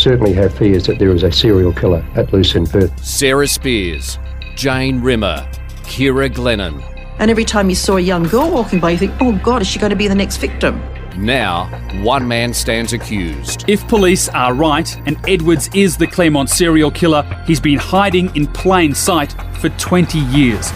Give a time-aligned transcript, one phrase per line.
[0.00, 3.04] certainly have fears that there is a serial killer at loose in Perth.
[3.04, 4.18] Sarah Spiers,
[4.56, 5.46] Jane Rimmer,
[5.86, 6.82] Ciara Glennon.
[7.18, 9.68] And every time you saw a young girl walking by, you think, oh God, is
[9.68, 10.80] she going to be the next victim?
[11.18, 11.66] Now,
[12.02, 13.68] one man stands accused.
[13.68, 18.46] If police are right and Edwards is the Claremont serial killer, he's been hiding in
[18.46, 20.70] plain sight for 20 years.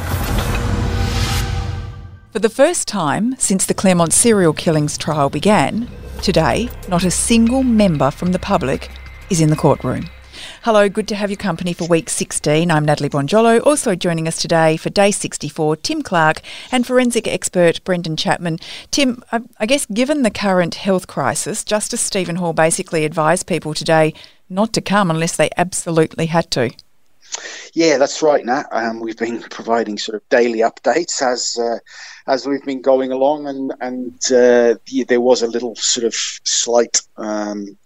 [2.33, 5.89] For the first time since the Claremont serial killings trial began,
[6.21, 8.91] today, not a single member from the public
[9.35, 10.09] is in the courtroom.
[10.63, 12.71] Hello, good to have your company for week 16.
[12.71, 13.61] I'm Natalie Bonjolo.
[13.67, 18.61] Also joining us today for day 64, Tim Clark and forensic expert Brendan Chapman.
[18.93, 19.25] Tim,
[19.59, 24.15] I guess given the current health crisis, Justice Stephen Hall basically advised people today
[24.49, 26.71] not to come unless they absolutely had to.
[27.73, 28.67] Yeah, that's right, Nat.
[28.71, 31.79] Um, we've been providing sort of daily updates as uh,
[32.29, 37.03] as we've been going along, and and uh, there was a little sort of slight.
[37.17, 37.77] Um,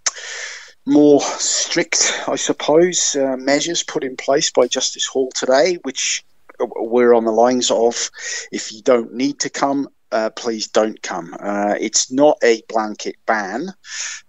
[0.89, 6.25] more strict, I suppose, uh, measures put in place by Justice Hall today, which
[6.59, 8.11] were on the lines of
[8.51, 11.37] if you don't need to come, uh, please don't come.
[11.39, 13.73] Uh, it's not a blanket ban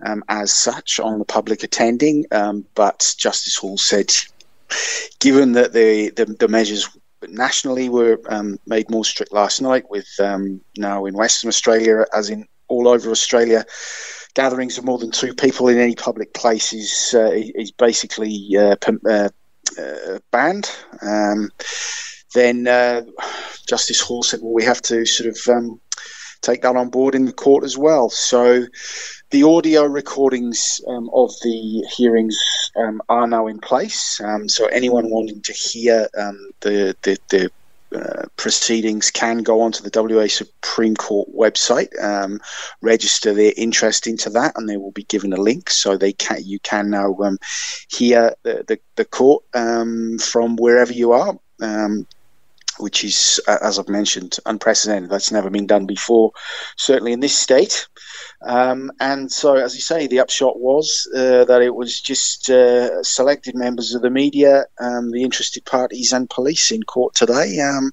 [0.06, 4.14] um, as such on the public attending, um, but Justice Hall said
[5.20, 6.90] given that the, the, the measures
[7.28, 12.30] nationally were um, made more strict last night, with um, now in Western Australia, as
[12.30, 13.66] in all over Australia,
[14.34, 18.76] gatherings of more than two people in any public place is uh, is basically uh,
[19.10, 19.30] uh,
[19.80, 20.70] uh, banned.
[21.02, 21.50] Um,
[22.34, 23.02] then uh,
[23.68, 25.82] Justice Hall said, "Well, we have to sort of um,
[26.42, 28.66] take that on board in the court as well." So
[29.32, 34.20] the audio recordings um, of the hearings um, are now in place.
[34.22, 37.52] Um, so anyone wanting to hear um, the, the, the
[37.96, 42.40] uh, proceedings can go onto the WA Supreme Court website, um,
[42.82, 45.70] register their interest into that, and they will be given a link.
[45.70, 47.40] So they can you can now um,
[47.90, 51.38] hear the, the, the court um, from wherever you are.
[51.62, 52.06] Um,
[52.78, 55.10] which is, as I've mentioned, unprecedented.
[55.10, 56.32] That's never been done before,
[56.78, 57.88] certainly in this state.
[58.42, 63.04] Um, and so, as you say, the upshot was uh, that it was just uh,
[63.04, 67.92] selected members of the media, um, the interested parties, and police in court today, um,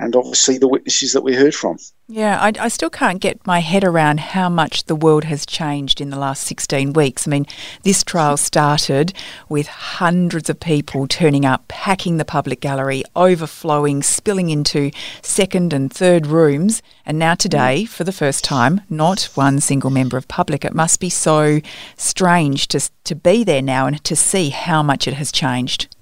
[0.00, 1.78] and obviously the witnesses that we heard from.
[2.10, 6.00] Yeah, I, I, still can't get my head around how much the world has changed
[6.00, 7.28] in the last 16 weeks.
[7.28, 7.44] I mean,
[7.82, 9.12] this trial started
[9.50, 15.92] with hundreds of people turning up, packing the public gallery, overflowing, spilling into second and
[15.92, 16.80] third rooms.
[17.04, 17.38] And now, mm.
[17.40, 20.64] today, for the first time, not one single member of public.
[20.64, 21.60] It must be so
[21.98, 25.94] strange to, to be there now and to see how much it has changed.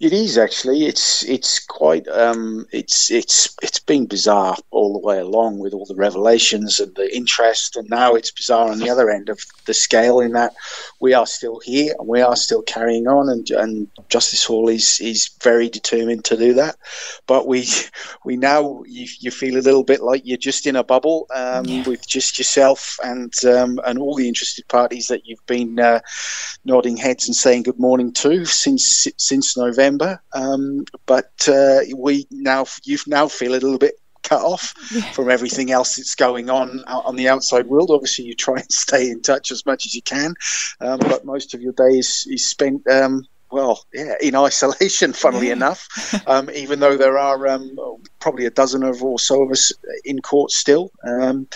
[0.00, 0.86] It is actually.
[0.86, 2.06] It's it's quite.
[2.08, 6.94] Um, it's it's it's been bizarre all the way along with all the revelations and
[6.96, 10.54] the interest, and now it's bizarre on the other end of the scale in that
[11.00, 15.00] we are still here and we are still carrying on, and and Justice Hall is
[15.00, 16.76] is very determined to do that.
[17.26, 17.66] But we
[18.24, 21.64] we now you, you feel a little bit like you're just in a bubble um,
[21.64, 21.84] yeah.
[21.84, 26.00] with just yourself and um, and all the interested parties that you've been uh,
[26.64, 29.84] nodding heads and saying good morning to since since November.
[29.84, 30.22] November.
[30.32, 35.02] Um, but uh, we now you now feel a little bit cut off yeah.
[35.12, 37.90] from everything else that's going on on the outside world.
[37.90, 40.34] Obviously, you try and stay in touch as much as you can,
[40.80, 42.86] um, but most of your day is, is spent.
[42.88, 45.12] Um, well, yeah, in isolation.
[45.24, 45.52] Funnily yeah.
[45.54, 45.88] enough,
[46.26, 47.76] um, even though there are um,
[48.18, 49.72] probably a dozen or so of us
[50.04, 51.46] in court still, um,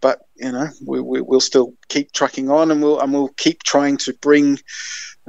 [0.00, 3.62] but you know we, we, will still keep tracking on, and we'll and we'll keep
[3.62, 4.58] trying to bring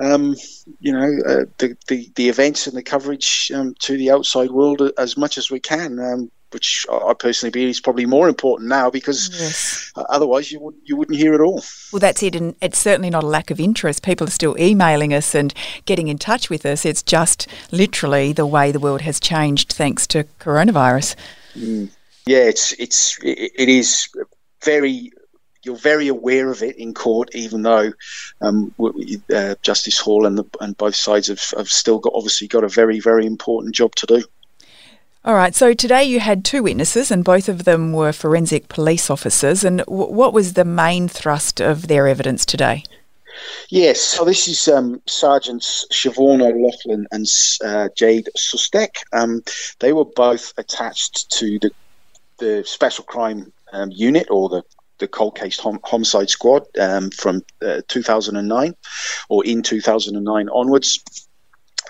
[0.01, 0.35] um,
[0.79, 4.81] you know, uh, the, the, the events and the coverage um, to the outside world
[4.97, 6.31] as much as we can.
[6.53, 9.91] Which I personally believe is probably more important now because yes.
[9.95, 11.63] otherwise you would you wouldn't hear it all.
[11.91, 14.03] Well, that's it, and it's certainly not a lack of interest.
[14.03, 15.53] People are still emailing us and
[15.85, 16.85] getting in touch with us.
[16.85, 21.15] It's just literally the way the world has changed thanks to coronavirus.
[21.55, 21.89] Mm.
[22.25, 24.07] Yeah, it's it's it, it is
[24.63, 25.11] very
[25.63, 27.93] you're very aware of it in court, even though
[28.41, 28.73] um,
[29.33, 32.69] uh, Justice Hall and the, and both sides have, have still got obviously got a
[32.69, 34.23] very very important job to do.
[35.25, 35.55] All right.
[35.55, 39.63] So today you had two witnesses, and both of them were forensic police officers.
[39.63, 42.83] And w- what was the main thrust of their evidence today?
[43.69, 47.25] Yes, so this is um, Sergeants Siobhan O'Loughlin and
[47.63, 48.97] uh, Jade Sustek.
[49.13, 49.43] Um,
[49.79, 51.71] they were both attached to the
[52.39, 54.63] the special crime um, unit or the
[54.97, 58.75] the cold case hom- homicide squad um, from uh, 2009
[59.29, 60.99] or in 2009 onwards.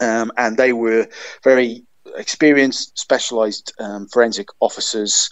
[0.01, 1.07] Um, and they were
[1.43, 1.83] very
[2.15, 5.29] experienced, specialised um, forensic officers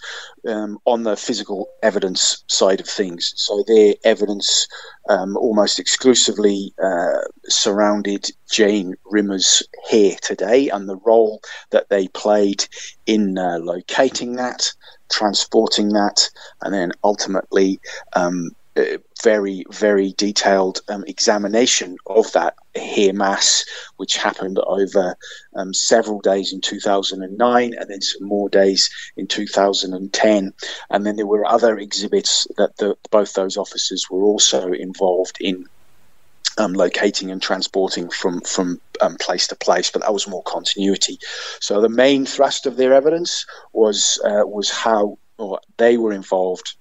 [0.48, 3.32] um, on the physical evidence side of things.
[3.36, 4.66] So their evidence
[5.08, 11.40] um, almost exclusively uh, surrounded Jane Rimmer's hair today and the role
[11.70, 12.66] that they played
[13.06, 14.72] in uh, locating that,
[15.10, 16.28] transporting that,
[16.62, 17.80] and then ultimately
[18.14, 23.66] um, uh, very, very detailed um, examination of that hair mass,
[23.96, 25.16] which happened over
[25.54, 30.54] um, several days in 2009 and then some more days in 2010.
[30.90, 35.66] And then there were other exhibits that the, both those officers were also involved in.
[36.58, 41.18] Um, locating and transporting from from um, place to place, but that was more continuity.
[41.60, 46.74] So the main thrust of their evidence was uh, was how or they were involved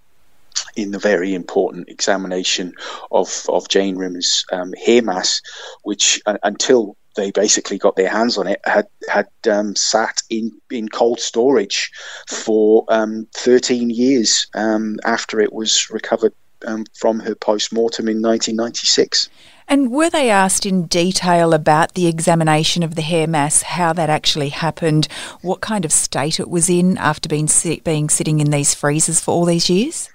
[0.76, 2.74] in the very important examination
[3.12, 5.42] of, of Jane Rimmer's um, hair mass,
[5.84, 10.52] which uh, until they basically got their hands on it had had um, sat in,
[10.70, 11.92] in cold storage
[12.28, 16.34] for um, 13 years um, after it was recovered
[16.66, 19.30] um, from her post mortem in 1996.
[19.68, 24.10] And were they asked in detail about the examination of the hair mass, how that
[24.10, 25.08] actually happened,
[25.42, 27.48] what kind of state it was in after being,
[27.84, 30.10] being sitting in these freezers for all these years?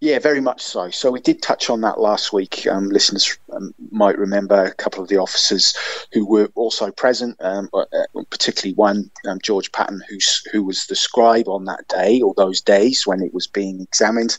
[0.00, 0.90] Yeah, very much so.
[0.90, 2.66] So we did touch on that last week.
[2.66, 5.74] Um, listeners um, might remember a couple of the officers
[6.12, 7.84] who were also present, um, uh,
[8.30, 12.60] particularly one, um, George Patton, who's, who was the scribe on that day or those
[12.60, 14.38] days when it was being examined.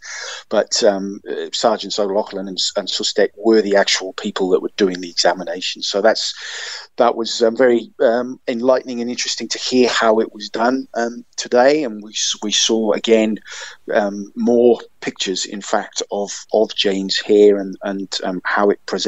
[0.50, 5.02] But um, uh, Sergeants O'Loughlin and, and Sustek were the actual people that were doing
[5.02, 5.82] the examination.
[5.82, 6.34] So that's
[6.98, 7.92] that was um, very
[8.48, 10.88] enlightening and interesting to hear how it was done
[11.38, 11.84] today.
[11.84, 12.14] And we,
[12.44, 13.40] we saw again
[14.36, 19.03] more pictures, in fact, of, of Jane's hair and, and how it presented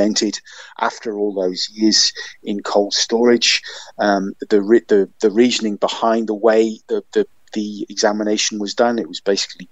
[0.80, 2.12] after all those years
[2.44, 3.62] in cold storage.
[3.98, 9.00] Um, the, the, the reasoning behind the way the, the the examination was done.
[9.00, 9.68] It was basically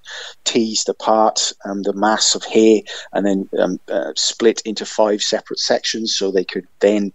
[0.45, 2.79] teased apart, um, the mass of hair,
[3.11, 7.11] and then um, uh, split into five separate sections so they could then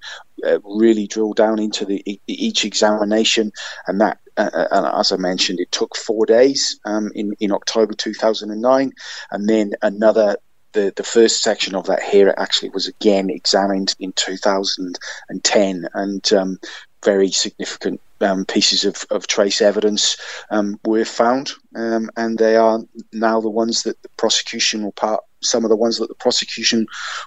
[0.47, 3.51] uh, really drill down into the each examination.
[3.87, 7.95] And that, uh, uh, as I mentioned, it took four days um, in, in October
[7.95, 8.93] 2009,
[9.31, 10.37] and then another
[10.73, 16.59] the, the first section of that hair actually was again examined in 2010 and um,
[17.05, 20.17] very significant um, pieces of, of trace evidence
[20.51, 22.81] um, were found, um, and they are
[23.13, 25.23] now the ones that the prosecution will part.
[25.41, 26.87] Some of the ones that the prosecution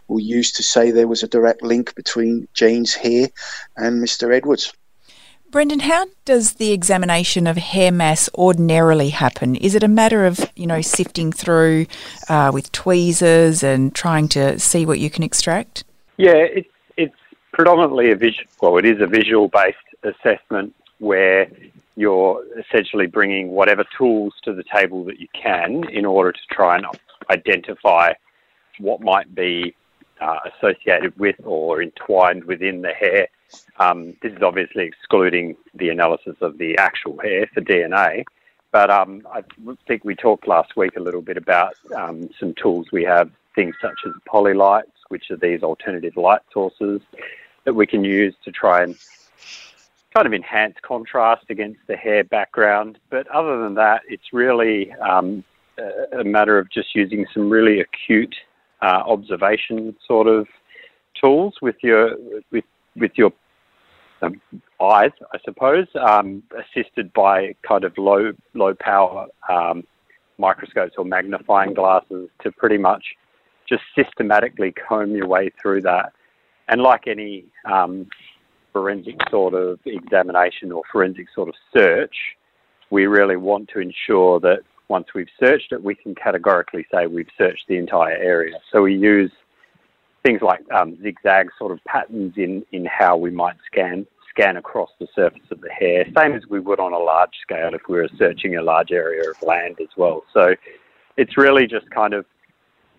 [0.09, 3.29] will use to say there was a direct link between Jane's hair
[3.77, 4.35] and Mr.
[4.35, 4.73] Edwards.
[5.51, 9.57] Brendan, how does the examination of hair mass ordinarily happen?
[9.57, 11.87] Is it a matter of you know sifting through
[12.29, 15.83] uh, with tweezers and trying to see what you can extract?
[16.15, 17.15] Yeah, it's it's
[17.51, 18.47] predominantly a visual.
[18.61, 21.49] Well, it is a visual based assessment where
[21.97, 26.77] you're essentially bringing whatever tools to the table that you can in order to try
[26.77, 26.85] and
[27.29, 28.13] identify
[28.79, 29.75] what might be
[30.21, 33.27] uh, associated with or entwined within the hair.
[33.79, 38.23] Um, this is obviously excluding the analysis of the actual hair for DNA.
[38.71, 39.43] But um, I
[39.87, 43.75] think we talked last week a little bit about um, some tools we have, things
[43.81, 47.01] such as Polilights, which are these alternative light sources
[47.65, 48.95] that we can use to try and
[50.13, 52.97] kind of enhance contrast against the hair background.
[53.09, 55.43] But other than that, it's really um,
[56.17, 58.35] a matter of just using some really acute
[58.81, 60.47] uh, observation sort of
[61.19, 62.15] tools with your
[62.51, 63.31] with with your
[64.21, 64.41] um,
[64.81, 69.83] eyes, I suppose, um, assisted by kind of low low power um,
[70.37, 73.03] microscopes or magnifying glasses to pretty much
[73.67, 76.13] just systematically comb your way through that.
[76.67, 78.07] And like any um,
[78.73, 82.15] forensic sort of examination or forensic sort of search,
[82.89, 84.59] we really want to ensure that
[84.91, 88.57] once we've searched it, we can categorically say we've searched the entire area.
[88.71, 89.31] So we use
[90.23, 94.89] things like um, zigzag sort of patterns in, in how we might scan scan across
[94.99, 97.97] the surface of the hair, same as we would on a large scale if we
[97.97, 100.23] were searching a large area of land as well.
[100.33, 100.55] So
[101.17, 102.25] it's really just kind of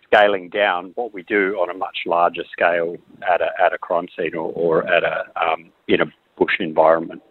[0.04, 2.96] scaling down what we do on a much larger scale
[3.32, 6.06] at a, at a crime scene or, or at a um, in a
[6.36, 7.22] bush environment.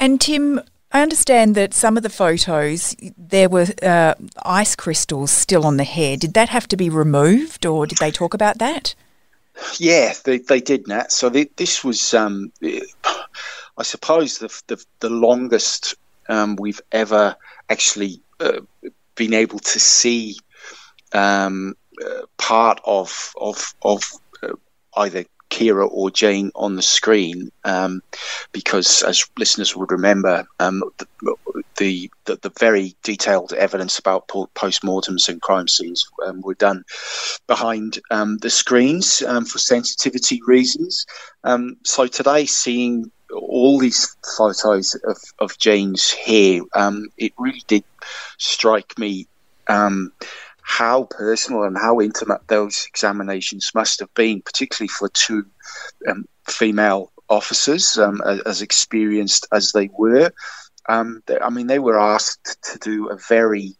[0.00, 0.60] And Tim,
[0.92, 5.84] I understand that some of the photos there were uh, ice crystals still on the
[5.84, 6.16] hair.
[6.16, 8.94] Did that have to be removed, or did they talk about that?
[9.78, 11.10] Yeah, they, they did, Nat.
[11.10, 15.94] So they, this was, um, I suppose, the the, the longest
[16.28, 17.36] um, we've ever
[17.70, 18.60] actually uh,
[19.14, 20.36] been able to see
[21.12, 24.02] um, uh, part of of of
[24.42, 24.54] uh,
[24.96, 28.02] either Ciara or Jane on the screen um,
[28.52, 30.82] because, as listeners would remember, um,
[31.76, 36.84] the, the, the, very detailed evidence about post-mortems and crime scenes um, were done
[37.46, 41.06] behind um, the screens um, for sensitivity reasons.
[41.44, 46.62] Um, so today, seeing all these photos of, of Jane's hair,
[47.18, 47.84] it really did
[48.38, 49.26] strike me
[50.62, 55.44] how personal and how intimate those examinations must have been, particularly for two
[56.08, 60.32] um, female officers, um, as experienced as they were.
[60.88, 63.74] Um, they, I mean, they were asked to do a very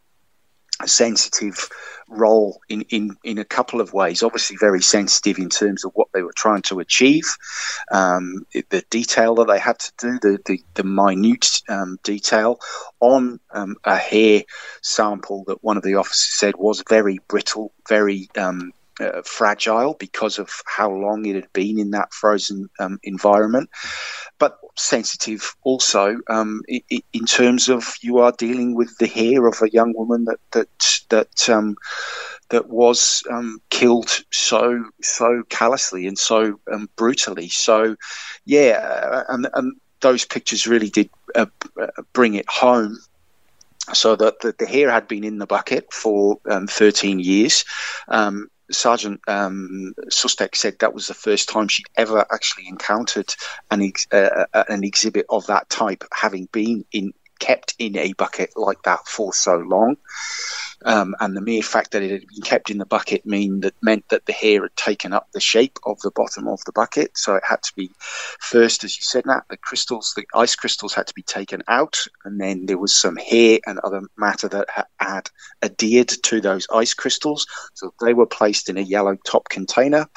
[0.86, 1.68] sensitive
[2.12, 4.22] role in, in, in a couple of ways.
[4.22, 7.24] Obviously, very sensitive in terms of what they were trying to achieve,
[7.90, 12.58] um, the detail that they had to do, the, the, the minute um, detail
[13.00, 14.42] on um, a hair
[14.82, 18.72] sample that one of the officers said was very brittle, very um,
[19.02, 23.68] uh, fragile because of how long it had been in that frozen um, environment,
[24.38, 29.60] but sensitive also um, in, in, terms of you are dealing with the hair of
[29.60, 31.76] a young woman that that that um,
[32.52, 37.48] that was um, killed so so callously and so um, brutally.
[37.48, 37.96] So,
[38.44, 38.78] yeah,
[39.12, 41.46] uh, and, and those pictures really did uh,
[42.12, 42.98] bring it home
[43.94, 47.64] so that the, the, hair had been in the bucket for um, 13 years.
[48.08, 53.34] Um, Sergeant um, Sustek said that was the first time she'd ever actually encountered
[53.70, 57.12] an ex- uh, uh, an exhibit of that type, having been in
[57.42, 59.96] kept in a bucket like that for so long.
[60.84, 63.74] Um, and the mere fact that it had been kept in the bucket mean that
[63.82, 67.16] meant that the hair had taken up the shape of the bottom of the bucket.
[67.16, 67.90] So it had to be
[68.40, 72.04] first, as you said, Nat, the crystals, the ice crystals had to be taken out,
[72.24, 74.68] and then there was some hair and other matter that
[74.98, 75.30] had
[75.62, 77.46] adhered to those ice crystals.
[77.74, 80.08] So they were placed in a yellow top container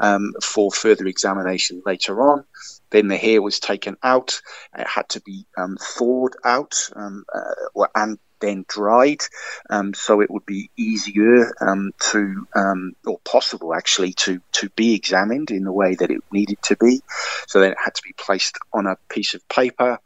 [0.00, 2.44] um, for further examination later on.
[2.90, 4.40] Then the hair was taken out.
[4.76, 9.20] It had to be um, thawed out um, uh, and then dried,
[9.68, 14.94] um, so it would be easier um, to, um, or possible actually, to to be
[14.94, 17.00] examined in the way that it needed to be.
[17.46, 19.98] So then it had to be placed on a piece of paper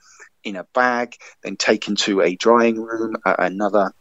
[0.43, 3.93] in a bag, then taken to a drying room, uh, another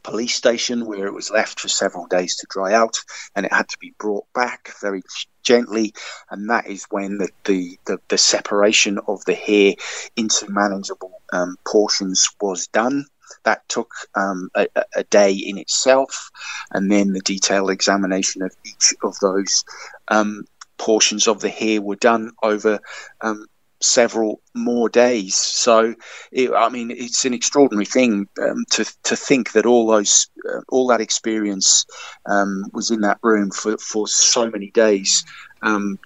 [0.00, 2.98] police station where it was left for several days to dry out
[3.34, 5.02] and it had to be brought back very
[5.42, 5.94] gently.
[6.30, 9.74] And that is when the, the, the, the separation of the hair
[10.16, 13.06] into manageable um, portions was done.
[13.44, 16.30] That took um, a, a, day in itself,
[16.70, 19.64] and then the detailed examination of each of those
[20.08, 20.44] um,
[20.76, 22.80] portions of the hair were done over
[23.20, 23.46] um,
[23.82, 25.34] several more days.
[25.34, 25.94] So,
[26.30, 30.60] it, I mean, it's an extraordinary thing um, to to think that all those uh,
[30.68, 31.86] all that experience
[32.26, 35.24] um, was in that room for for so many days
[35.62, 35.98] um,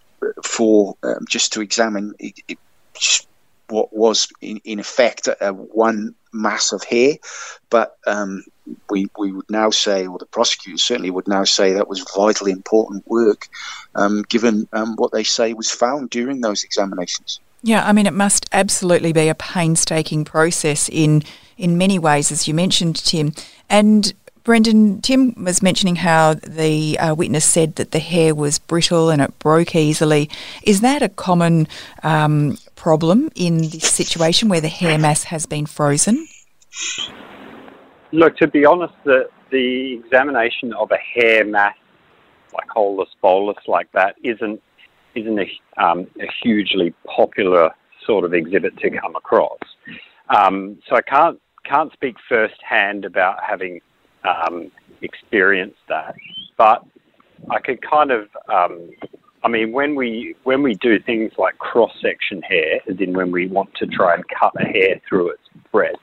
[0.44, 2.14] for um, just to examine.
[2.18, 2.58] It, it,
[3.68, 7.14] what was in, in effect a, one mass of hair,
[7.68, 8.44] but um,
[8.90, 12.52] we we would now say, or the prosecutors certainly would now say, that was vitally
[12.52, 13.48] important work,
[13.94, 17.40] um, given what they say was found during those examinations.
[17.66, 21.24] Yeah, I mean, it must absolutely be a painstaking process in
[21.58, 23.32] in many ways, as you mentioned, Tim.
[23.68, 29.10] And Brendan, Tim was mentioning how the uh, witness said that the hair was brittle
[29.10, 30.30] and it broke easily.
[30.62, 31.66] Is that a common
[32.04, 36.28] um, problem in this situation where the hair mass has been frozen?
[38.12, 41.74] Look, to be honest, the, the examination of a hair mass,
[42.52, 44.62] like holus bolus, like that, isn't
[45.16, 47.70] isn't a, um, a hugely popular
[48.04, 49.58] sort of exhibit to come across.
[50.28, 53.80] Um, so I can't can't speak firsthand about having
[54.24, 54.70] um,
[55.02, 56.14] experienced that.
[56.56, 56.84] But
[57.50, 58.90] I could kind of, um,
[59.42, 63.30] I mean, when we when we do things like cross section hair, as in when
[63.30, 65.42] we want to try and cut a hair through its
[65.72, 65.96] breadth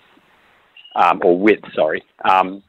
[0.96, 2.63] um, or width, sorry, um,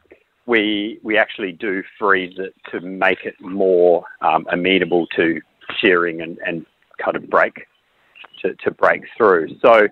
[0.46, 5.40] we we actually do freeze it to make it more um, amenable to
[5.81, 6.66] shearing and, and
[7.02, 7.66] kind of break
[8.43, 9.49] to, to break through.
[9.61, 9.88] So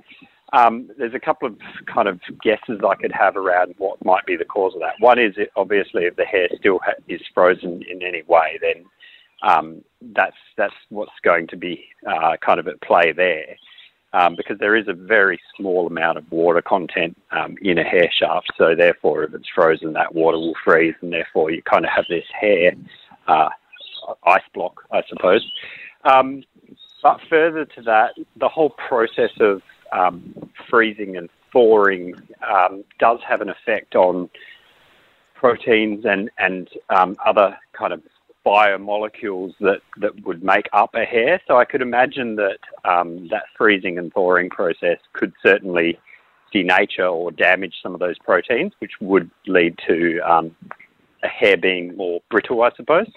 [0.53, 1.59] um, there's a couple of
[1.93, 4.95] kind of guesses I could have around what might be the cause of that.
[5.01, 8.85] One is obviously if the hair still ha- is frozen in any way, then
[9.43, 9.83] um,
[10.15, 13.57] that's that's what's going to be uh, kind of at play there,
[14.13, 18.09] um, because there is a very small amount of water content um, in a hair
[18.17, 18.53] shaft.
[18.59, 22.05] So therefore, if it's frozen, that water will freeze, and therefore you kind of have
[22.09, 22.73] this hair
[23.27, 23.49] uh,
[24.25, 25.45] ice block, I suppose.
[26.05, 26.45] Um,
[27.03, 32.15] but further to that, the whole process of um, freezing and thawing
[32.49, 34.31] um, does have an effect on
[35.35, 38.03] proteins and and um, other kind of
[38.45, 41.41] biomolecules that, that would make up a hair.
[41.47, 45.99] So I could imagine that um, that freezing and thawing process could certainly
[46.55, 50.55] denature or damage some of those proteins, which would lead to um,
[51.23, 53.11] a hair being more brittle, I suppose.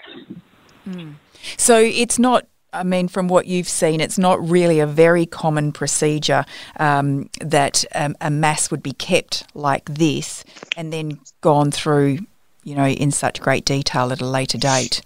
[1.56, 2.46] So it's not.
[2.72, 6.44] I mean, from what you've seen, it's not really a very common procedure
[6.78, 10.44] um, that um, a mass would be kept like this
[10.76, 12.18] and then gone through,
[12.64, 15.00] you know, in such great detail at a later date.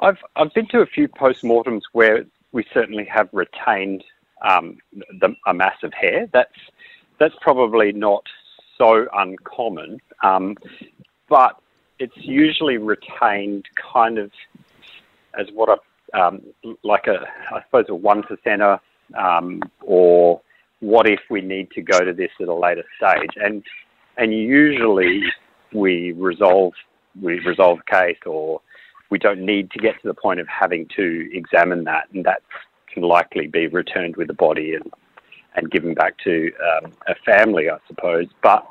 [0.00, 4.04] I've I've been to a few postmortems where we certainly have retained
[4.42, 6.28] um, the, a mass of hair.
[6.32, 6.54] That's
[7.18, 8.24] that's probably not
[8.78, 10.56] so uncommon, um,
[11.28, 11.60] but
[12.00, 14.32] it's usually retained kind of
[15.38, 16.40] as what a um,
[16.82, 18.80] like a I suppose a one percenter,
[19.16, 20.40] um, or
[20.80, 23.62] what if we need to go to this at a later stage, and
[24.16, 25.22] and usually
[25.72, 26.72] we resolve
[27.20, 28.60] we resolve the case or
[29.10, 32.42] we don't need to get to the point of having to examine that, and that
[32.92, 34.90] can likely be returned with the body and
[35.56, 38.26] and given back to um, a family, I suppose.
[38.42, 38.66] But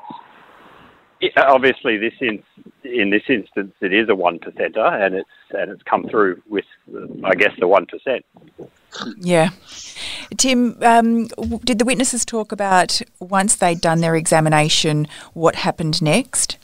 [1.36, 2.42] obviously, this in
[2.84, 6.64] in this instance, it is a one percenter, and it's and it's come through with,
[7.24, 8.24] I guess, the one percent.
[9.18, 9.50] Yeah.
[10.36, 11.26] Tim, um,
[11.64, 16.56] did the witnesses talk about once they'd done their examination, what happened next?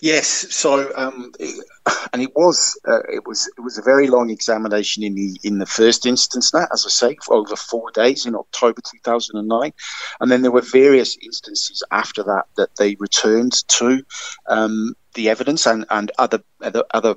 [0.00, 1.32] Yes, so um,
[2.12, 5.58] and it was uh, it was it was a very long examination in the in
[5.58, 6.52] the first instance.
[6.52, 9.72] Now, as I say, over four days in October two thousand and nine,
[10.20, 14.04] and then there were various instances after that that they returned to
[14.46, 17.16] um, the evidence and and other other, other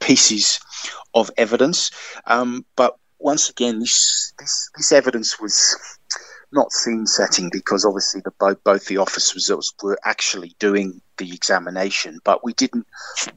[0.00, 0.60] pieces
[1.14, 1.90] of evidence.
[2.26, 5.76] Um, but once again, this this this evidence was
[6.52, 12.18] not scene setting because obviously the both both the officers were actually doing the examination,
[12.24, 12.86] but we didn't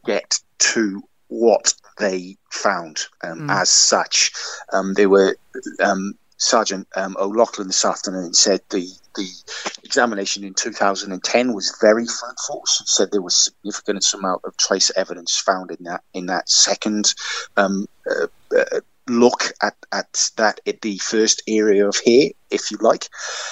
[0.05, 4.31] get to what they found um, as such.
[4.71, 5.35] Um, they were
[5.81, 9.29] um, Sergeant um, O'Loughlin this afternoon said the the
[9.83, 12.63] examination in 2010 was very fruitful.
[12.65, 17.13] She said there was significant amount of trace evidence found in that in that second
[17.55, 18.27] um, uh,
[18.57, 23.09] uh, look at, at that at the first area of hair, if you like.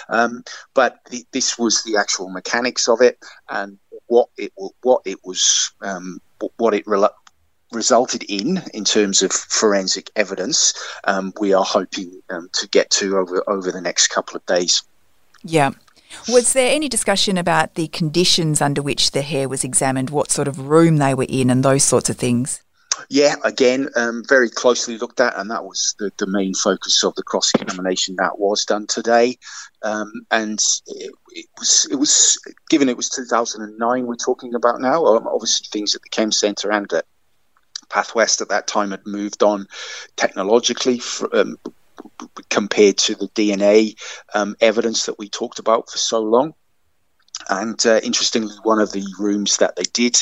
[0.09, 5.19] Um, but the, this was the actual mechanics of it and what it what it
[5.23, 6.21] was um,
[6.57, 7.15] what it rel-
[7.71, 10.73] resulted in in terms of forensic evidence.
[11.05, 14.83] Um, we are hoping um, to get to over over the next couple of days.
[15.43, 15.71] Yeah.
[16.27, 20.49] Was there any discussion about the conditions under which the hair was examined, what sort
[20.49, 22.61] of room they were in, and those sorts of things?
[23.13, 27.13] Yeah, again, um, very closely looked at, and that was the, the main focus of
[27.15, 29.37] the cross examination that was done today.
[29.83, 35.03] Um, and it, it, was it was given it was 2009 we're talking about now.
[35.03, 37.03] Obviously, things at the Chem Centre and at
[37.89, 39.67] Pathwest at that time had moved on
[40.15, 40.99] technologically.
[40.99, 41.57] For, um,
[42.49, 43.99] compared to the DNA
[44.33, 46.53] um, evidence that we talked about for so long.
[47.49, 50.17] And uh, interestingly, one of the rooms that they did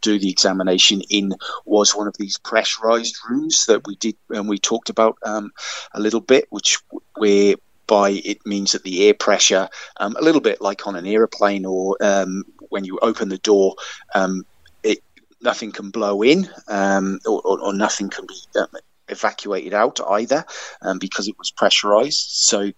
[0.00, 1.32] do the examination in
[1.64, 5.50] was one of these pressurized rooms that we did and we talked about um,
[5.92, 6.78] a little bit, which
[7.16, 11.64] whereby it means that the air pressure, um, a little bit like on an aeroplane
[11.64, 13.74] or um, when you open the door,
[14.14, 14.44] um,
[14.82, 15.02] it
[15.40, 18.68] nothing can blow in um, or, or, or, nothing can be um,
[19.14, 20.44] evacuated out either
[20.82, 22.26] um, because it was pressurized.
[22.30, 22.72] So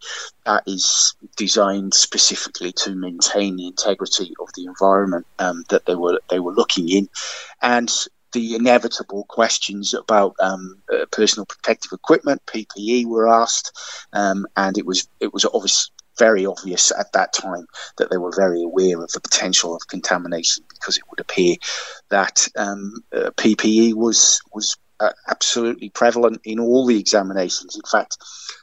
[0.45, 6.21] that is designed specifically to maintain the integrity of the environment um, that they were
[6.31, 7.09] they were looking in,
[7.63, 7.91] and
[8.33, 13.73] the inevitable questions about um, uh, personal protective equipment (PPE) were asked,
[14.13, 15.91] um, and it was it was obvious.
[16.19, 17.67] Very obvious at that time
[17.99, 21.57] that they were very aware of the potential of contamination because it would appear
[22.09, 27.77] that um, uh, PPE was was uh, absolutely prevalent in all the examinations.
[27.77, 28.19] In fact,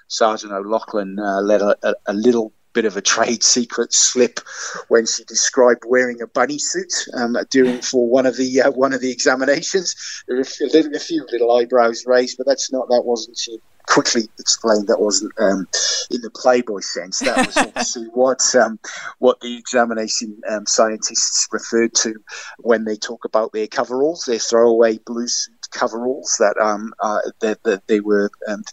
[0.07, 4.39] Sergeant O'Loughlin uh, let a, a, a, little bit of a trade secret slip
[4.87, 8.93] when she described wearing a bunny suit um, during for one of the uh, one
[8.93, 9.95] of the examinations.
[10.27, 13.59] There were a, little, a, few little eyebrows raised, but that's not that wasn't she
[13.87, 15.67] quickly explained that wasn't um,
[16.09, 17.19] in the Playboy sense.
[17.19, 18.79] That was obviously what um,
[19.19, 22.15] what the examination um, scientists referred to
[22.59, 27.61] when they talk about their coveralls, their throwaway blue suit coveralls that um uh, that,
[27.63, 28.63] that they were um,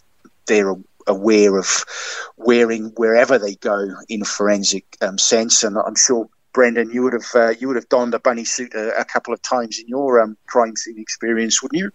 [0.47, 0.75] they're
[1.07, 1.85] aware of
[2.37, 6.29] wearing wherever they go in a forensic um, sense, and I'm sure.
[6.53, 9.33] Brendan, you would have uh, you would have donned a bunny suit a, a couple
[9.33, 11.91] of times in your um, crime scene experience, wouldn't you?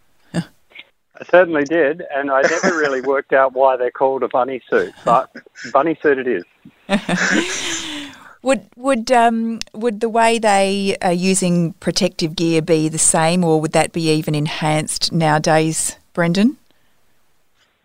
[1.19, 4.95] I certainly did, and I never really worked out why they're called a bunny suit,
[5.05, 5.31] but
[5.73, 6.45] bunny suit it is.
[8.47, 13.61] Would would um, would the way they are using protective gear be the same, or
[13.61, 16.57] would that be even enhanced nowadays, Brendan?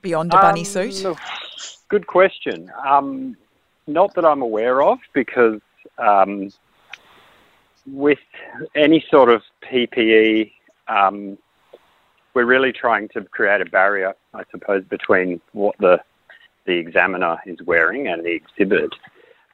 [0.03, 1.03] Beyond a bunny Um, suit?
[1.03, 1.17] look,
[1.89, 2.71] Good question.
[2.85, 3.35] Um,
[3.87, 5.59] not that I'm aware of, because
[5.97, 6.53] um,
[7.87, 8.19] with
[8.75, 10.51] any sort of PPE,
[10.87, 11.39] um,
[12.35, 15.99] we're really trying to create a barrier, I suppose, between what the
[16.65, 18.93] the examiner is wearing and the exhibit.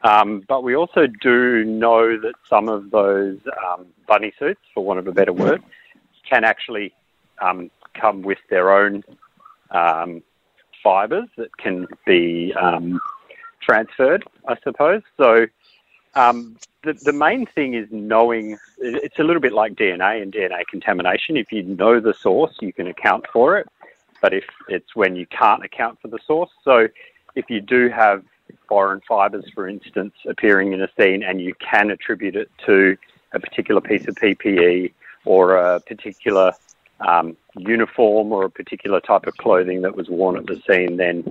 [0.03, 4.99] Um, but we also do know that some of those um, bunny suits, for want
[4.99, 5.63] of a better word,
[6.29, 6.93] can actually
[7.39, 9.03] um, come with their own
[9.71, 10.21] um,
[10.83, 12.99] fibres that can be um,
[13.61, 15.01] transferred, I suppose.
[15.17, 15.47] So
[16.15, 20.65] um, the, the main thing is knowing, it's a little bit like DNA and DNA
[20.69, 21.37] contamination.
[21.37, 23.67] If you know the source, you can account for it.
[24.21, 26.87] But if it's when you can't account for the source, so
[27.35, 28.23] if you do have
[28.67, 32.97] foreign fibres, for instance, appearing in a scene and you can attribute it to
[33.33, 34.93] a particular piece of PPE
[35.25, 36.53] or a particular
[37.01, 41.23] um, uniform or a particular type of clothing that was worn at the scene, then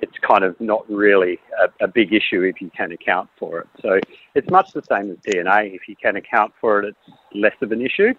[0.00, 3.68] it's kind of not really a, a big issue if you can account for it.
[3.80, 4.00] So
[4.34, 5.74] it's much the same as DNA.
[5.74, 8.12] If you can account for it, it's less of an issue.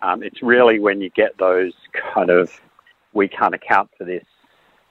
[0.00, 1.72] Um, it's really when you get those
[2.14, 2.52] kind of,
[3.12, 4.24] we can't account for this.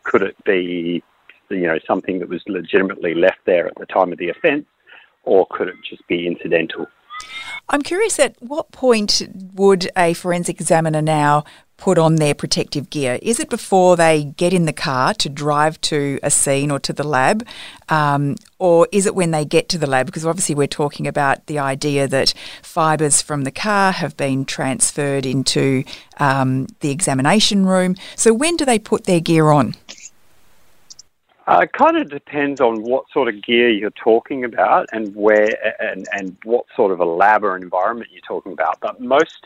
[0.04, 1.02] Could it be,
[1.50, 4.66] you know, something that was legitimately left there at the time of the offence,
[5.24, 6.88] or could it just be incidental?
[7.70, 9.22] I'm curious at what point
[9.54, 11.46] would a forensic examiner now
[11.78, 13.20] put on their protective gear?
[13.22, 16.94] Is it before they get in the car to drive to a scene or to
[16.94, 17.46] the lab?
[17.90, 20.06] Um, or is it when they get to the lab?
[20.06, 25.26] Because obviously, we're talking about the idea that fibres from the car have been transferred
[25.26, 25.84] into
[26.20, 27.96] um, the examination room.
[28.16, 29.76] So, when do they put their gear on?
[31.46, 35.50] Uh, it kind of depends on what sort of gear you're talking about and where
[35.82, 38.80] and, and what sort of a lab or environment you're talking about.
[38.80, 39.46] But most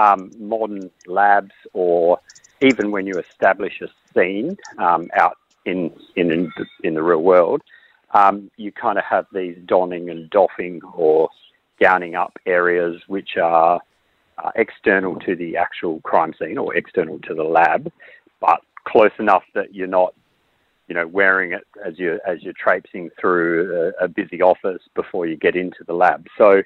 [0.00, 2.18] um, modern labs, or
[2.62, 5.36] even when you establish a scene um, out
[5.66, 7.62] in in in the, in the real world,
[8.14, 11.28] um, you kind of have these donning and doffing or
[11.78, 13.80] gowning up areas which are
[14.42, 17.92] uh, external to the actual crime scene or external to the lab,
[18.40, 20.14] but close enough that you're not
[20.88, 25.26] you know, wearing it as you're as you're traipsing through a, a busy office before
[25.26, 26.26] you get into the lab.
[26.36, 26.62] So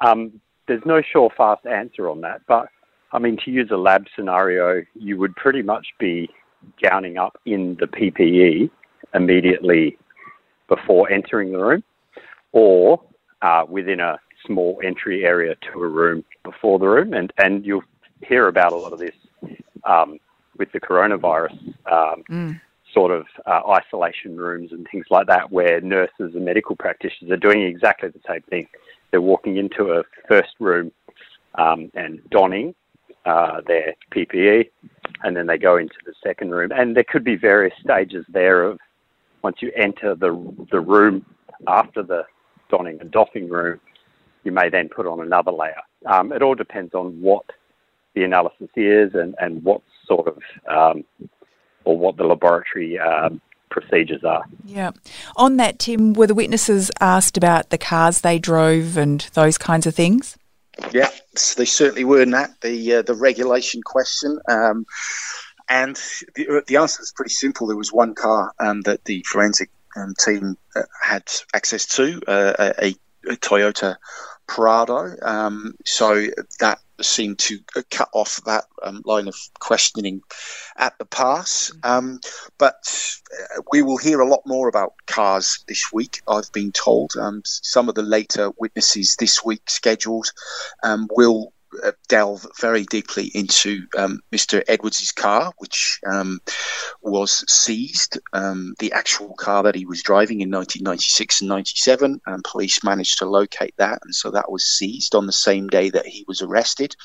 [0.00, 2.42] um, there's no sure fast answer on that.
[2.46, 2.68] But
[3.12, 6.28] I mean, to use a lab scenario, you would pretty much be
[6.82, 8.70] gowning up in the PPE
[9.14, 9.96] immediately
[10.68, 11.84] before entering the room,
[12.52, 13.00] or
[13.42, 17.14] uh, within a small entry area to a room before the room.
[17.14, 17.82] And and you'll
[18.20, 19.14] hear about a lot of this
[19.84, 20.18] um,
[20.58, 21.74] with the coronavirus.
[21.90, 22.22] Um,
[22.94, 27.36] sort of uh, isolation rooms and things like that, where nurses and medical practitioners are
[27.36, 28.66] doing exactly the same thing.
[29.10, 30.92] They're walking into a first room
[31.56, 32.74] um, and donning
[33.26, 34.70] uh, their PPE,
[35.22, 36.70] and then they go into the second room.
[36.74, 38.78] And there could be various stages there of
[39.42, 40.32] once you enter the
[40.70, 41.24] the room
[41.68, 42.24] after the
[42.70, 43.80] donning and doffing room,
[44.44, 45.80] you may then put on another layer.
[46.06, 47.44] Um, it all depends on what
[48.14, 51.04] the analysis is and, and what sort of um,
[51.84, 54.44] or what the laboratory um, procedures are.
[54.64, 54.92] Yeah.
[55.36, 59.86] On that, Tim, were the witnesses asked about the cars they drove and those kinds
[59.86, 60.36] of things?
[60.92, 61.10] Yeah,
[61.56, 62.50] they certainly were, Nat.
[62.60, 64.86] The uh, the regulation question, um,
[65.68, 65.94] and
[66.34, 67.68] the, the answer is pretty simple.
[67.68, 72.72] There was one car um, that the forensic um, team uh, had access to, uh,
[72.82, 72.94] a,
[73.28, 73.96] a Toyota
[74.48, 75.14] Prado.
[75.22, 76.26] Um, so
[76.58, 77.58] that seemed to
[77.90, 80.20] cut off that um, line of questioning
[80.76, 81.72] at the pass.
[81.82, 82.20] Um,
[82.58, 82.74] but
[83.56, 87.12] uh, we will hear a lot more about cars this week, I've been told.
[87.18, 90.30] Um, some of the later witnesses this week scheduled
[90.82, 91.53] um, will
[92.08, 94.62] delve very deeply into um, Mr.
[94.68, 96.40] Edwards' car, which um,
[97.02, 98.18] was seized.
[98.32, 103.18] Um, the actual car that he was driving in 1996 and 97, and police managed
[103.18, 106.42] to locate that, and so that was seized on the same day that he was
[106.42, 106.96] arrested.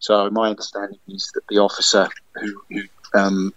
[0.00, 2.82] So my understanding is that the officer who, who
[3.14, 3.54] um,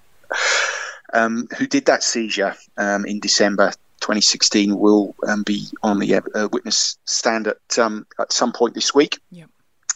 [1.13, 6.97] um, who did that seizure um, in December 2016 will be on the uh, witness
[7.05, 9.19] stand at at some point this week.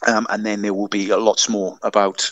[0.08, 2.30] Um, and then there will be a lots more about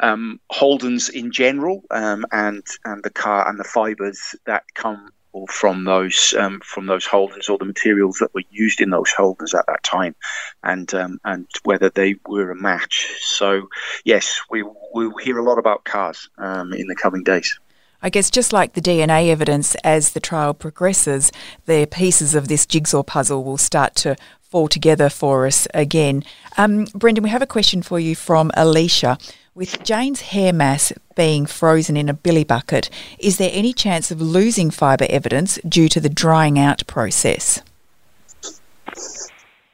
[0.00, 5.10] um, Holden's in general um, and and the car and the fibres that come
[5.48, 9.54] from those um, from those Holdens or the materials that were used in those Holdens
[9.56, 10.14] at that time,
[10.62, 13.08] and um, and whether they were a match.
[13.20, 13.68] So
[14.04, 17.58] yes, we will hear a lot about cars um, in the coming days.
[18.02, 21.30] I guess just like the DNA evidence, as the trial progresses,
[21.66, 24.16] the pieces of this jigsaw puzzle will start to
[24.50, 26.24] fall together for us again.
[26.56, 29.16] Um, Brendan, we have a question for you from Alicia.
[29.54, 34.20] With Jane's hair mass being frozen in a billy bucket, is there any chance of
[34.20, 37.62] losing fibre evidence due to the drying out process?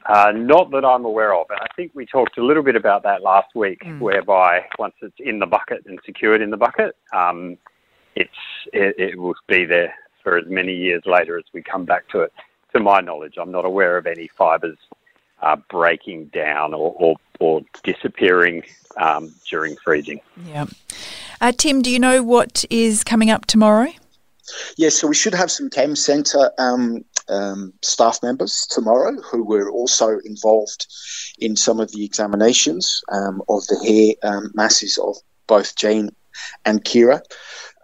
[0.05, 1.47] Uh, not that I'm aware of.
[1.49, 3.99] And I think we talked a little bit about that last week, Mm.
[3.99, 7.57] whereby once it's in the bucket and secured in the bucket, um,
[8.15, 8.29] it's
[8.73, 12.21] it, it will be there for as many years later as we come back to
[12.21, 12.33] it.
[12.77, 14.77] To my knowledge, I'm not aware of any fibres
[15.41, 18.61] uh, breaking down or, or, or disappearing
[18.97, 20.21] um, during freezing.
[20.45, 20.67] Yeah.
[21.41, 23.87] Uh, Tim, do you know what is coming up tomorrow?
[24.75, 29.71] Yeah, so we should have some Chem Centre um, um, staff members tomorrow who were
[29.71, 30.85] also involved
[31.39, 33.79] in some of the examinations um, of the
[34.21, 35.15] hair um, masses of
[35.47, 36.11] both Jane
[36.63, 37.23] and Ciara.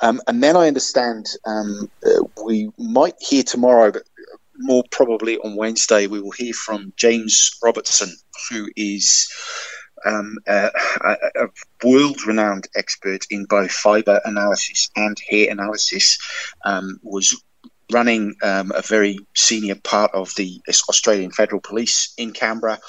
[0.02, 4.04] Um, and then I understand um, uh, we might hear tomorrow, but
[4.58, 8.16] more probably on Wednesday, we will hear from James Robertson,
[8.50, 9.32] who is
[10.06, 10.70] um, a,
[11.02, 11.48] a, a
[11.84, 16.18] world-renowned expert in both fibre analysis and hair analysis.
[16.66, 17.42] Um, was
[17.92, 22.80] running um, a very senior part of the Australian Federal Police in Canberra,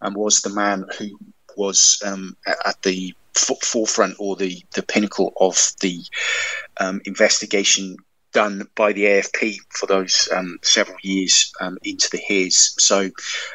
[0.00, 1.18] and was the man who
[1.56, 6.00] was um, at the forefront or the, the pinnacle of the
[6.78, 7.96] um, investigation
[8.32, 12.74] done by the AFP for those um, several years um, into the hairs.
[12.78, 13.10] So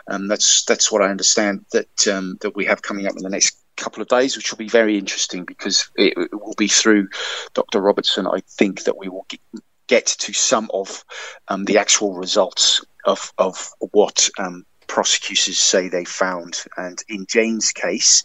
[0.08, 3.30] um, that's that's what I understand that um, that we have coming up in the
[3.30, 7.10] next couple of days, which will be very interesting because it, it will be through
[7.54, 7.82] Dr.
[7.82, 8.28] Robertson.
[8.28, 9.42] I think that we will get,
[9.88, 11.04] get to some of
[11.48, 17.72] um, the actual results of of what um, prosecutors say they found, and in Jane's
[17.72, 18.24] case.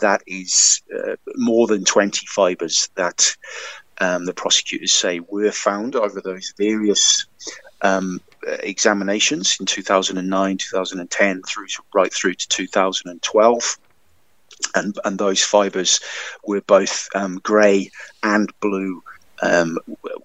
[0.00, 3.36] that is uh, more than 20 fibres that
[4.00, 7.26] um, the prosecutors say were found over those various
[7.82, 8.20] um,
[8.62, 13.78] examinations in 2009, 2010, through to, right through to 2012.
[14.74, 16.00] And, and those fibres
[16.44, 17.90] were both um, grey
[18.22, 19.02] and blue,
[19.42, 19.78] um,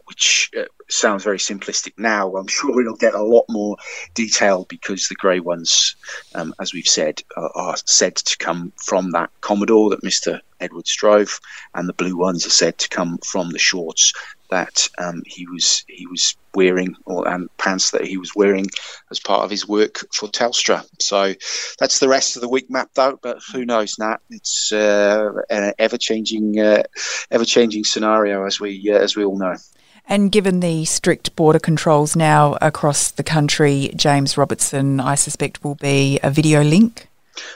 [0.05, 2.35] which uh, sounds very simplistic now.
[2.35, 3.77] I'm sure it'll get a lot more
[4.13, 5.95] detail because the grey ones,
[6.35, 10.39] um, as we've said, are, are said to come from that Commodore that Mr.
[10.59, 11.39] Edwards drove,
[11.73, 14.13] and the blue ones are said to come from the shorts
[14.49, 18.67] that um, he was he was wearing, or and pants that he was wearing
[19.11, 20.85] as part of his work for Telstra.
[20.99, 21.33] So
[21.79, 23.19] that's the rest of the week mapped out.
[23.21, 24.17] But who knows, Nat?
[24.29, 26.83] It's uh, an ever changing, uh,
[27.31, 29.55] ever changing scenario as we uh, as we all know.
[30.07, 35.75] And given the strict border controls now across the country, James Robertson, I suspect, will
[35.75, 37.07] be a video link.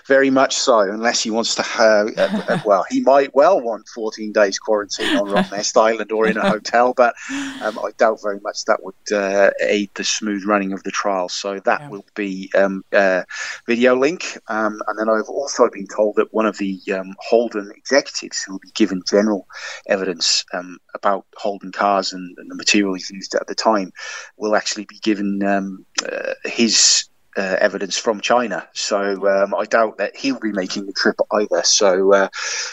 [0.08, 3.88] Very much so, unless he wants to have, uh, uh, well, he might well want
[3.88, 7.16] 14 days quarantine on Rottnest Island or in a hotel, but
[7.62, 11.30] um, I doubt very much that would uh, aid the smooth running of the trial.
[11.30, 11.90] So that yeah.
[11.90, 13.24] will be um, uh,
[13.68, 14.38] video link.
[14.48, 18.54] Um, and then I've also been told that one of the um, Holden executives who
[18.54, 19.48] will be given general
[19.88, 23.92] evidence um, about Holden cars and, and, the materials used at the time
[24.38, 27.09] will actually be given um, uh, his
[27.40, 28.68] uh, evidence from China.
[28.74, 31.64] So um, I doubt that he'll be making the trip either.
[31.64, 32.28] So, uh,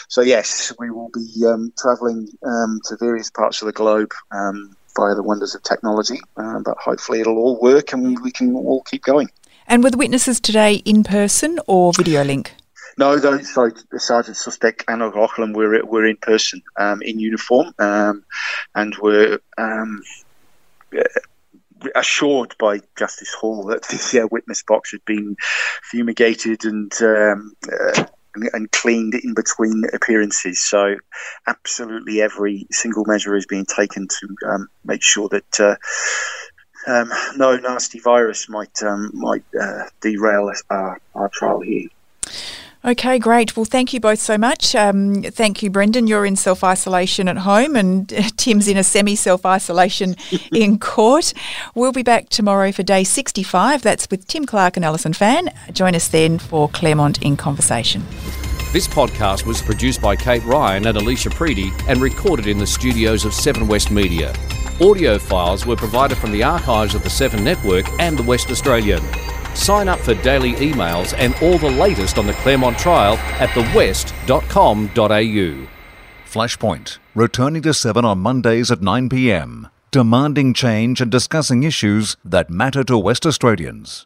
[0.09, 4.75] so yes, we will be um, travelling um, to various parts of the globe um,
[4.95, 6.19] via the wonders of technology.
[6.35, 9.29] Uh, but hopefully, it'll all work and we can all keep going.
[9.67, 12.53] And were the witnesses today in person or video link?
[12.97, 18.25] No, those sorry, Sergeant Sustek and O'Loughlin were were in person, um, in uniform, um,
[18.73, 20.01] and were um,
[21.95, 25.35] assured by Justice Hall that the uh, witness box had been
[25.83, 30.63] fumigated and, um, uh, and, and cleaned in between appearances.
[30.63, 30.95] So,
[31.47, 35.59] absolutely every single measure is being taken to um, make sure that.
[35.59, 35.75] Uh,
[36.85, 41.89] um, no nasty virus might um, might uh, derail our, our trial here.
[42.87, 43.57] Okay, great.
[43.57, 44.73] Well, thank you both so much.
[44.73, 46.07] Um, thank you, Brendan.
[46.07, 50.15] You're in self isolation at home, and Tim's in a semi self isolation
[50.53, 51.33] in court.
[51.75, 53.81] We'll be back tomorrow for day 65.
[53.81, 55.51] That's with Tim Clark and Alison Fan.
[55.73, 58.05] Join us then for Claremont in Conversation.
[58.71, 63.25] This podcast was produced by Kate Ryan and Alicia Preedy and recorded in the studios
[63.25, 64.33] of Seven West Media.
[64.79, 69.03] Audio files were provided from the archives of the Seven Network and the West Australian.
[69.57, 75.67] Sign up for daily emails and all the latest on the Claremont trial at thewest.com.au.
[76.25, 82.49] Flashpoint, returning to 7 on Mondays at 9 pm, demanding change and discussing issues that
[82.49, 84.05] matter to West Australians.